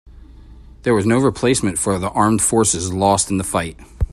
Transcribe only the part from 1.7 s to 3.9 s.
for armed forces lost in the fight.